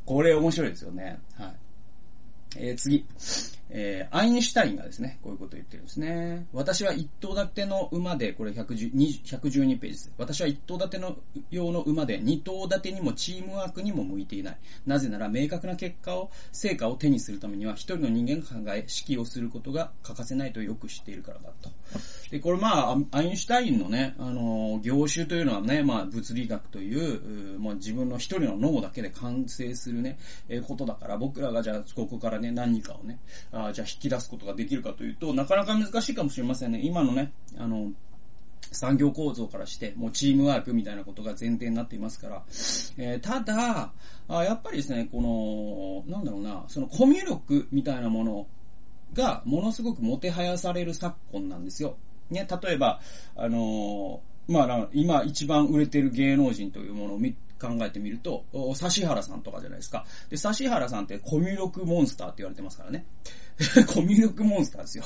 [0.05, 1.19] これ面白いですよね。
[1.37, 1.55] はい。
[2.57, 3.07] えー、次。
[3.71, 6.47] えー、アインシュタインがですね、こういうことを言ってるんですね。
[6.53, 10.13] 私は一頭立ての馬で、これ110 112ページです。
[10.17, 11.17] 私は一頭立ての
[11.51, 14.59] 用の馬で、二頭立てにもチームワークにも向いていない。
[14.87, 21.71] なぜなら明確な結果を、成果を手にするためには、一人の人間が考え、指揮をすることが欠かせないとよく知っているからだと。
[22.31, 33.19] で、これまあ、アインシュタインのね、あの、業種というのはね、まあ、物理学という、うまあ、自分の一人の脳だけで完成するね、えー、ことだから、僕らがじゃあ、ここからね、何かをね、
[33.67, 36.81] あじゃあ引き出すことができるかというと、なかなか難しいかもしれませんね。
[36.83, 37.91] 今のね、あの、
[38.73, 42.43] 産業構造からして、もうチームワークみたいなことが前提になっていますから、
[42.99, 43.93] えー、ただ
[44.29, 48.47] あ、やっぱりですね、この、なんだろうな、そのコミュ力みたいなもの
[49.15, 51.97] が、ものすごくもてはやされる昨今なんですよ。
[52.31, 53.01] ね、例えば、
[53.37, 60.05] あのー、まあ、今一番売れてる芸能人というものを見考えてみると、指原さんとかじゃないですか。
[60.31, 63.05] で、指原さんってコミュ力モンスターって言われてますからね。
[63.93, 65.05] コミュ力モンスターですよ。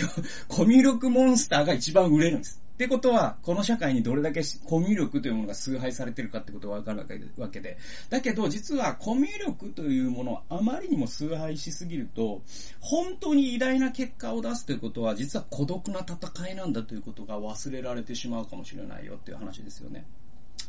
[0.48, 2.60] コミュ力モンスターが一番売れるんです。
[2.74, 7.06] ってことは、この社会にどれだけコミュ力というものが崇拝されてるかってことがわかる
[7.38, 7.78] わけで。
[8.10, 12.42] だけど、実はコミュ力というものをあまりにも崇拝しすぎると、
[12.80, 20.04] 本当に偉大な結果を出すということは、実は孤独な戦いなんだということが忘れられてしまうかもしれないよっていう話ですよね。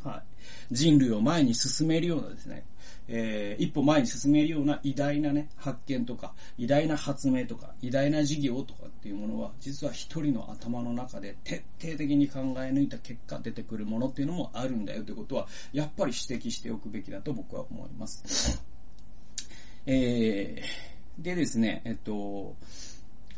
[0.06, 0.22] はい。
[0.70, 2.64] 人類を前に進めるようなですね、
[3.08, 18.62] えー、一歩前に進めるような偉大なね、発見とか、偉大な発明とか、偉大な事業とかっていうものは、実は一人の頭の中で徹底的に考え抜いた結果出てくるものっていうのもあるんだよということは、やっぱり指摘しておくべきだと僕は思います。
[19.86, 22.56] えー、でですね、えっと、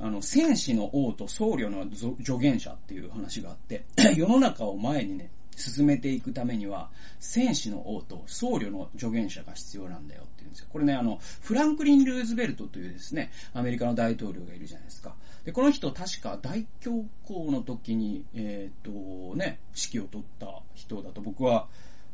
[0.00, 3.84] あの、戦士の王と僧侶の助言者っていう話があって、
[4.16, 6.90] 世の中を前にね、進めていくためには、
[7.20, 10.66] 戦士の王と僧侶の助言者が必要なんだよって言うんですよ。
[10.70, 15.14] これね、あの、フランクリン・ルーズベルトというですね、アメリカの大統領がいるじゃないですか。
[15.44, 21.66] で、この人確か大恐慌の時に、えっ、ー、と、ね、指揮を取った人だと僕は、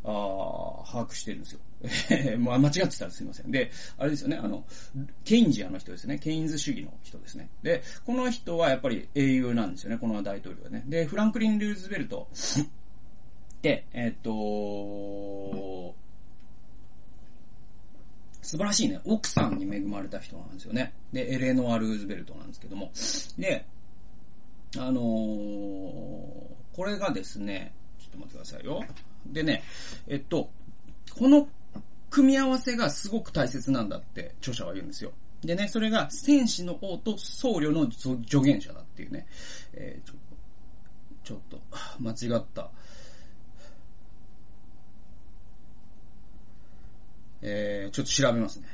[0.07, 1.61] あ把握してるんですよ。
[2.11, 3.51] え まあ、間違ってたらすいません。
[3.51, 4.65] で、あれですよね、あの、
[5.25, 6.19] ケインジアの人ですね。
[6.19, 7.49] ケインズ主義の人ですね。
[7.63, 10.85] で、この人はやっぱり英雄なんですよね、この大統領はね。
[10.87, 12.29] で、フランクリン・ルーズベルト、
[13.93, 15.95] えっ、と、
[18.43, 20.93] 素晴らしいね、奥さんに恵まれた人なんですよね。
[21.13, 22.91] で、エレノア・ルーズベルトなんですけども。
[23.39, 23.65] で、
[24.77, 25.03] あのー、
[26.75, 28.85] これがですね、ちょっと待ってくださいよ。
[29.27, 29.63] でね、
[30.07, 30.51] えっと、
[31.19, 31.49] この
[32.11, 35.13] 組み合わせがすごく大切なんだって著者は言うんですよ。
[35.43, 39.27] でね、それが戦士の王と僧侶の助言者だっていうね、
[39.73, 40.11] えー、
[41.25, 41.61] ちょっと、
[41.99, 42.71] 間違った。
[47.45, 48.67] えー、ちょっと調べますね。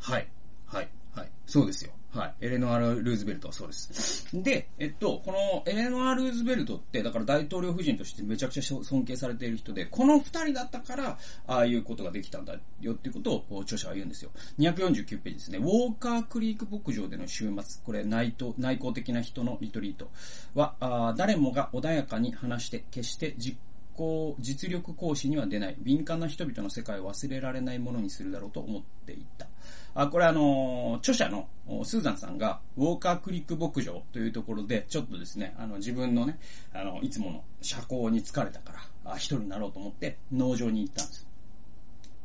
[0.00, 0.28] はい。
[0.66, 0.88] はい。
[1.14, 1.30] はい。
[1.46, 1.92] そうですよ。
[2.10, 2.34] はい。
[2.42, 4.28] エレノア・ルーズベルトはそうです。
[4.32, 14.30] で、えっと、このエレノア・ルーズベルトって、だから大統領夫人としてめちゃくちゃ尊敬されている人で、この二人だったから、ああいうことができたんだよっていうことを著者は言うんですよ。
[14.58, 15.58] 249ページですね。
[15.58, 20.08] ウォーカークリーク牧場での週末、これ内藤内向的な人のリトリート
[20.54, 23.58] は、あ誰もが穏やかに話して、決して実
[23.94, 29.46] 行、実力行使には出ない、敏感な人々の世界を忘れられないものにするだろうと思っていた。
[29.94, 31.48] あ、これあの、著者の
[31.84, 36.38] スーザンさんが、ウォーカークリック牧場というところで、ちょっとですね、あの、自分のね、
[36.72, 38.72] あの、いつもの社交に疲れたか
[39.04, 41.33] ら、あ、一人になろうと思って、農場に行ったんです。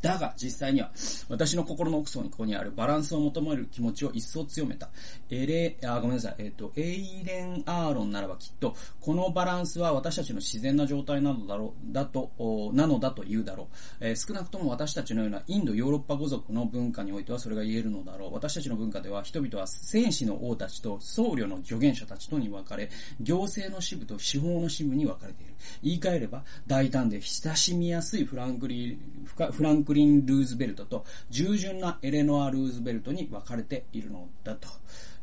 [0.02, 0.92] だが、実際には、
[1.28, 4.90] 私の心の奥底にここにあるバランスを求める気持ちを一層強めた。
[5.30, 6.36] エレ、あ、ごめんなさい。
[6.40, 12.32] えっ、ー、と、エイレン・アーロンならばきっと、このバランスは私たちの自然な状態なのだろう、だと、
[12.74, 13.76] なのだと言うだろう。
[14.00, 18.34] えー、少なくとも私たちのようなインド・ヨーロッパ語族の文化においてはそれが言えるのだろう。
[18.34, 22.90] 私たちの文化では人々は戦士の王たちと僧侶の助言者たちとに分かれ、
[23.20, 25.54] 行政の支部と司法の支部に分かれている。
[25.84, 34.68] 言い換えれば、大胆で親しみやすいフランクリン、フランクリン・ルーズベルトと、従順なエレノア・ルーズベルトに分かれているのだと。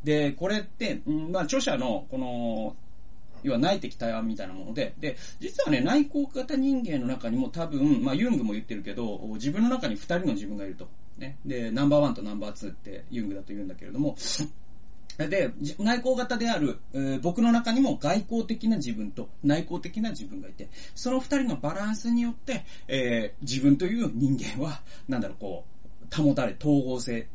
[0.04, 2.76] で、これって、まあ、著者の、この、
[3.42, 10.88] 要は内的対話みたいなもので、で、実はね、内向型人間の中にも多分、まあ、ユングも言ってるけど、自分の中に二人の自分がいると。
[11.18, 11.38] ね。
[11.44, 14.16] で、ナンバーワンとナンバーツーってユングだと言うんだけれども、
[15.18, 25.64] で、内向型である、えー、僕の中にも外交的な自分と内向的な自分がいて、その二人のバランスによって、えー、自分という人間は、なんだろう、こ
[26.12, 27.28] う、保たれ、統合性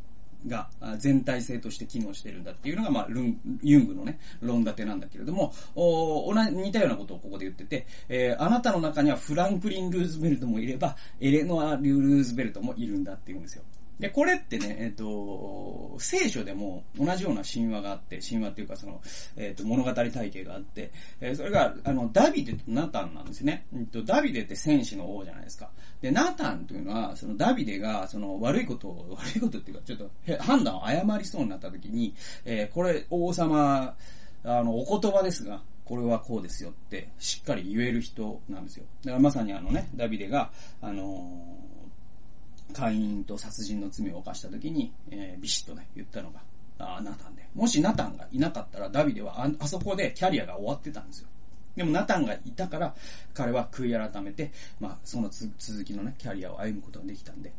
[0.48, 13.64] が全体性として機能しているんだっていうのが、まあ、ルン、ユングのね、論立てなんだけれども、お同じ、似たようなことをここで言ってて、えー、あなたの中にはフランクリン・ルーズベルトもいれば、エレノア・ルーズベルトもいるんだって言うんですよ。
[14.02, 19.00] で、これってね、えっ、と、聖書でも同じような神話があって、神話っていうかその、
[19.38, 20.92] えっ、と、物語体系があって、
[21.22, 23.68] え、それが、あの、ダビデとナタンなんですね。
[23.76, 25.70] えっと、ダビデって戦士の王じゃないですか。
[26.02, 33.96] で、ナタンというのは、そのダビデが、その悪いことを、悪いことっていうか、ちょっと判断を誤りそうになった時に、えー、これ、王様、
[34.44, 38.86] あの、お言葉ですが、これはこうですよって、しっかり言える人なんですよ。
[39.04, 41.62] だからまさにあのね、ダビデが、あの
[42.72, 46.42] 会員と殺人の罪を犯した時に、えー、ビシッとね、言ったのが、
[46.80, 47.48] あナタンで。
[47.54, 51.28] もしナタンがいなかったら、ダビデはああそこでキャリアが終わってたんですよ。
[51.76, 52.96] でもナタンがいたから、
[53.34, 57.54] 彼は悔い改めて、まあ、その続きのね、キャリアを歩むことができたんで。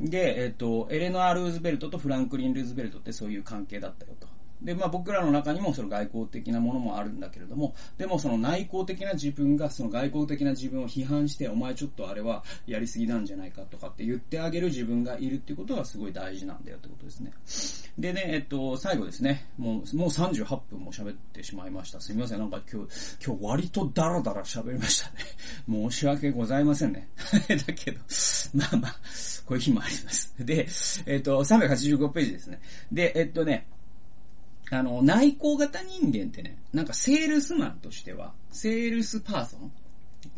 [0.00, 4.28] で、えっ、ー、と、エレノア・ルーズベルトとフランクリン・ルーズベルトってそういう関係だったよと。
[4.62, 17.32] で、まあ僕らの中にもその外交的なものもあるんだけれども、でもその内向的な自分がその外交的な自分を批判して、お前ちょっとあれはやりすぎなんじゃないかとかって言ってあげる自分がいるっていうことがすごい大事なんだよってことですね。
[17.98, 22.00] でね、えっと、最後ですね、もう、もう38分も喋ってしまいました。
[22.00, 22.88] すみません、なんか今日、
[23.24, 25.16] 今日割とダラダラ喋りましたね。
[25.90, 27.08] 申し訳ございませんね。
[27.48, 28.00] だけど、
[28.54, 28.96] まあまあ、
[29.46, 30.34] こういう日もあります。
[30.38, 30.68] で、
[31.06, 32.60] えっと、385ページですね。
[32.92, 33.66] で、えっとね、
[34.70, 39.72] あの、内向型人間ってね、なんかセールスマンとしては、セールスパーソン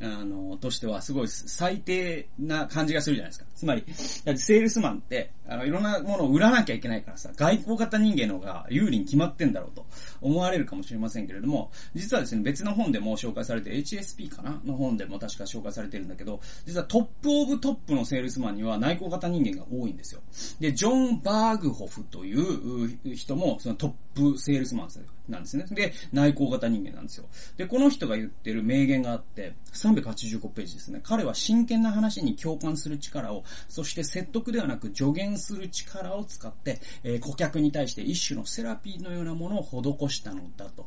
[0.01, 3.47] あの、としてはすごい最低な感じがするじゃないですか。
[3.55, 3.85] つまり、
[4.25, 9.87] だってセールスマンって、あの、いろんなものを売らなきゃいけないからさ、外向型人間の方が有利に決まってんだろうと
[10.21, 20.21] 思われるかもしれませんけれども、実はですね、別の本でも紹介されて、HSP かなの本でも確か紹介されてるんだけど、実は top of top のセールスマンには内向型人間が多いんですよ。
[20.61, 24.91] で、ジョン・バーグホフという人も、そのトップセールスマン
[25.29, 25.67] なんですね。
[25.71, 27.27] で、内向型人間なんですよ。
[27.57, 31.01] で、この人が言ってる名言があって、385ページですね。
[31.03, 40.87] 彼は真剣な話に共感する力を、そして説得ではなく助言する力を使って、えー、顧客に対して一種のセラピーのようなものを施したのだと。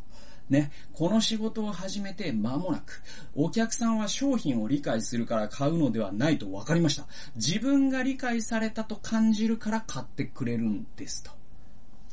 [0.52, 3.02] ね、この仕事を始めて間もなく、
[3.36, 7.08] お客さんは商品を理解するから買うのではないと分かりました。
[7.38, 11.32] 自分が理解されたと感じるから買ってくれるんですと。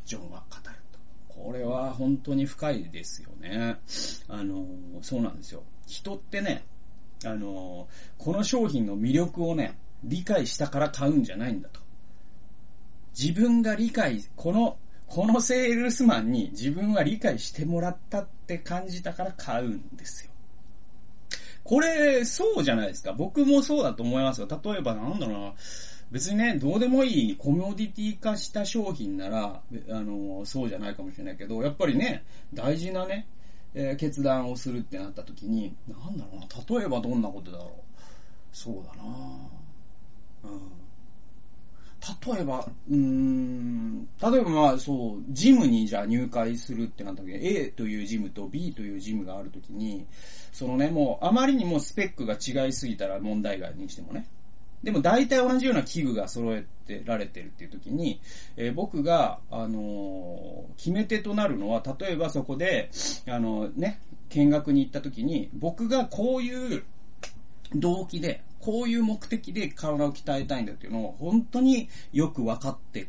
[0.04, 0.77] ジョンは語る。
[1.44, 3.78] これは本当に深いですよね。
[4.28, 4.66] あの、
[5.02, 5.62] そうなんですよ。
[5.86, 6.64] 人ってね、
[7.24, 11.80] あの、この商品の魅力をね、理解したから買うんじゃないんだと。
[13.18, 14.76] 自分が理解、この、
[15.06, 20.30] このセールスマンに自分は理解してもらったって感じたから買うんですよ。
[21.64, 23.12] これ、そうじゃないですか。
[23.12, 24.48] 僕もそうだと思いますよ。
[24.64, 25.54] 例えばなんだろうな。
[26.10, 33.26] 別にね、どうでもいいコモディティ化した商品なら、あの、そうじゃないかもしれないけど、やっぱりね、大事なね、
[33.74, 37.70] えー、決断をするってなった時に、なんだろうな、例えばどんなことだろう。
[38.52, 39.04] そうだな
[40.44, 40.88] うん。
[42.34, 50.06] 例えば、うん、例えばまあそう、ジムにじゃあ入会するってなった時に A というジムと B というジムがある時に、
[50.52, 54.26] そのね、もうあまりにもスペックが違いすぎたら問題外にしてもね。
[54.82, 58.20] でも大体同じような器具が揃えてられてるっていう時に、
[58.56, 62.90] えー、僕が、あのー、決め手となるのは、例えばそこで、
[63.28, 64.00] あのー、ね、
[64.30, 66.84] 見学に行った時に、僕がこういう
[67.74, 73.08] 動機で、こういう目的で体を鍛えたいんだっていうのを本当によく分かって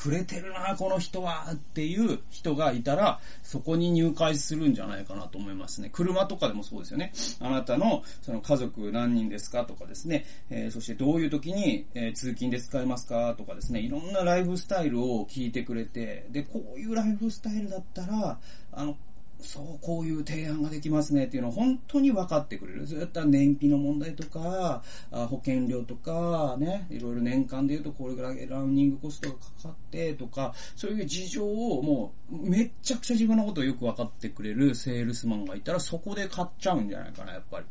[0.00, 5.90] くれてるな、この人はっていう人がいたら、そこに入会するんじゃないかなと思いますね。
[5.92, 7.12] 車とかでもそうですよね。
[7.38, 18.38] あなたのその家族何人ですかとかですね、えー、そしてどういう時に、えー、通勤で使えますかとかですね、いろんなライフスタイルを聞いてくれて、で、こういうライフスタイルだったら、
[18.72, 18.96] あの、
[19.42, 22.86] そう、こういう提案ができますねっていうのを本当に分かってくれる。
[22.86, 37.64] ずっと燃費の問題とか、保険料とか、ね、いろいろ年間で言うとこれぐらいランニングコストがかかってとか、そういう事情をもうめっちゃくちゃ自分のことをよく分かってくれるセールスマンがいたらそこで買っちゃうんじゃないかな、やっぱり。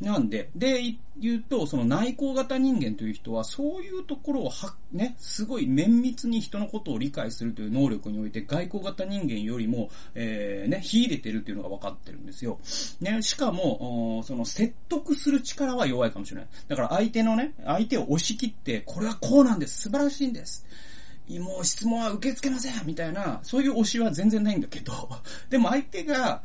[0.00, 0.82] なんで、で、
[1.18, 12.58] 言うと、その内向型人間という人はそういうところをは、ね、すごい綿密に人のことを理解するという能力において外交型人間よりも、えー、ね、入れてるっていうのが分かってるんですよ。
[13.00, 16.48] ね、しかも、その説得する力は弱いかもしれない。
[16.68, 20.66] だから相手のね、相手を押し切って、これはこうなんです、素晴らしいんです。
[21.38, 24.92] もう質問は受け付けませんみたいな、そういう推しは全然ないんだけど、
[25.50, 26.42] でも相手が、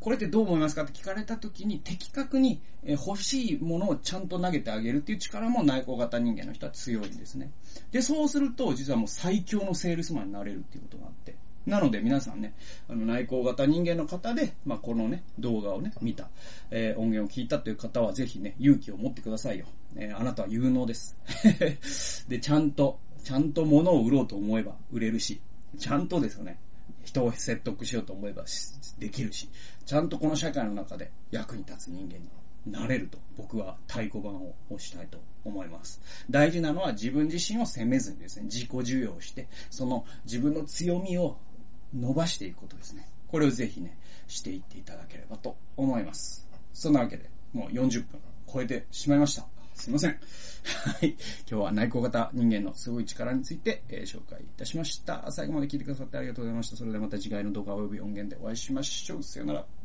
[0.00, 7.50] これってどう思いますかって聞かれた時に的確に欲しいものをちゃんと投げてあげるっていう力も内向型人間の人は強いんですね。
[7.90, 11.34] で、そうすると実はもう最強のセールスマンになれるっていうことがあって。
[11.68, 12.54] なので皆さんね、
[12.88, 16.30] あの内向型人間の方で、まあ、このね、動画をね、見た、
[16.70, 19.66] えー、音源を聞いたという方はぜひね、勇気を持ってくださいよ。
[19.94, 21.16] えー、あなたは有能です。
[22.26, 25.40] で、ちゃんと、ちゃんと物を売ろうと思えば売れるし、
[25.76, 26.58] ちゃんとですよね、
[27.04, 28.44] 人を説得しようと思えば
[28.98, 29.50] できるし、
[29.84, 32.28] ちゃんとこの社会の中で役に立つ人間に
[32.72, 36.00] なれると僕は太鼓判を押したいと思います。
[36.30, 41.38] 大事なのは自分自身を責めずにですね、自己授与をして、その自分の強みを
[41.94, 43.08] 伸ばしていくことですね。
[43.28, 46.46] これをぜひね、していっていただければと思います。
[46.72, 48.20] そんなわけで、もう40分
[48.52, 49.46] 超えてしまいました。
[49.74, 50.10] すいません。
[50.10, 51.10] はい。
[51.10, 55.30] 今日は内向型人間のすごい力について、えー、紹介いたしました。
[55.30, 56.76] 最後まで聞いてくださってありがとうございました。
[56.76, 59.22] それではまた次回の動画及び音源でお会いしましょう。
[59.22, 59.77] さよなら。